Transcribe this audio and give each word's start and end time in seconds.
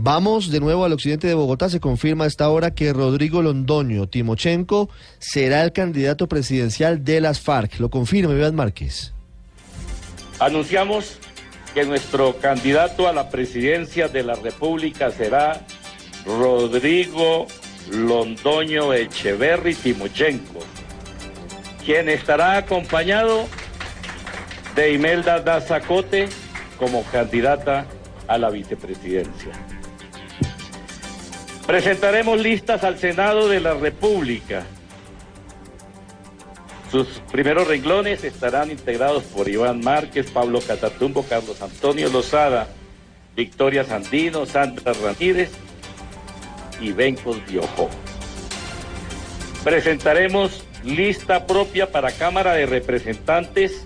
Vamos 0.00 0.52
de 0.52 0.60
nuevo 0.60 0.84
al 0.84 0.92
occidente 0.92 1.26
de 1.26 1.34
Bogotá. 1.34 1.68
Se 1.68 1.80
confirma 1.80 2.22
a 2.22 2.28
esta 2.28 2.48
hora 2.50 2.72
que 2.72 2.92
Rodrigo 2.92 3.42
Londoño 3.42 4.08
Timochenko 4.08 4.88
será 5.18 5.64
el 5.64 5.72
candidato 5.72 6.28
presidencial 6.28 7.02
de 7.02 7.20
las 7.20 7.40
FARC. 7.40 7.80
Lo 7.80 7.90
confirma 7.90 8.32
Iván 8.32 8.54
Márquez. 8.54 9.12
Anunciamos 10.38 11.18
que 11.74 11.84
nuestro 11.84 12.36
candidato 12.38 13.08
a 13.08 13.12
la 13.12 13.28
presidencia 13.28 14.06
de 14.06 14.22
la 14.22 14.34
República 14.36 15.10
será 15.10 15.66
Rodrigo 16.24 17.48
Londoño 17.90 18.94
Echeverry 18.94 19.74
Timochenko, 19.74 20.60
quien 21.84 22.08
estará 22.08 22.56
acompañado 22.56 23.48
de 24.76 24.92
Imelda 24.92 25.40
Dazacote 25.40 26.28
como 26.78 27.02
candidata 27.02 27.84
a 28.28 28.38
la 28.38 28.48
vicepresidencia. 28.50 29.50
Presentaremos 31.68 32.40
listas 32.40 32.82
al 32.82 32.98
Senado 32.98 33.46
de 33.46 33.60
la 33.60 33.74
República. 33.74 34.64
Sus 36.90 37.06
primeros 37.30 37.68
renglones 37.68 38.24
estarán 38.24 38.70
integrados 38.70 39.24
por 39.24 39.50
Iván 39.50 39.80
Márquez, 39.80 40.30
Pablo 40.30 40.62
Catatumbo, 40.62 41.24
Carlos 41.24 41.60
Antonio 41.60 42.08
Lozada, 42.08 42.68
Victoria 43.36 43.84
Sandino, 43.84 44.46
Sandra 44.46 44.94
Ramírez 44.94 45.50
y 46.80 46.92
Bencos 46.92 47.36
Biojó. 47.46 47.90
Presentaremos 49.62 50.64
lista 50.84 51.46
propia 51.46 51.92
para 51.92 52.12
Cámara 52.12 52.54
de 52.54 52.64
Representantes 52.64 53.84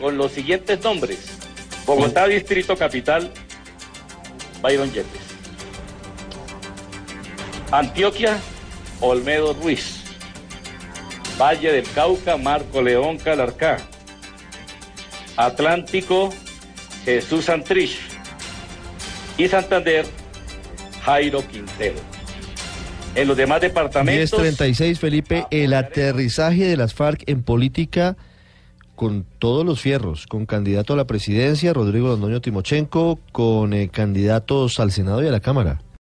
con 0.00 0.18
los 0.18 0.32
siguientes 0.32 0.82
nombres. 0.82 1.38
Bogotá 1.86 2.26
Distrito 2.26 2.76
Capital, 2.76 3.30
Byron 4.60 4.92
Yepes. 4.92 5.33
Antioquia, 7.74 8.38
Olmedo 9.00 9.52
Ruiz. 9.52 10.04
Valle 11.40 11.72
del 11.72 11.84
Cauca, 11.90 12.36
Marco 12.36 12.80
León 12.80 13.18
Calarcá. 13.18 13.78
Atlántico, 15.36 16.32
Jesús 17.04 17.46
Santrich. 17.46 17.98
Y 19.36 19.48
Santander, 19.48 20.06
Jairo 21.02 21.44
Quintero. 21.48 21.96
En 23.16 23.26
los 23.26 23.36
demás 23.36 23.60
departamentos. 23.60 24.38
1036, 24.38 25.00
Felipe, 25.00 25.44
el 25.50 25.74
aterrizaje 25.74 26.66
de 26.66 26.76
las 26.76 26.94
FARC 26.94 27.24
en 27.26 27.42
política 27.42 28.16
con 28.94 29.26
todos 29.40 29.66
los 29.66 29.80
fierros, 29.80 30.28
con 30.28 30.46
candidato 30.46 30.92
a 30.92 30.96
la 30.96 31.08
presidencia, 31.08 31.72
Rodrigo 31.72 32.06
Londoño 32.06 32.40
Timochenko, 32.40 33.18
con 33.32 33.72
eh, 33.72 33.88
candidatos 33.88 34.78
al 34.78 34.92
Senado 34.92 35.24
y 35.24 35.26
a 35.26 35.32
la 35.32 35.40
Cámara. 35.40 35.80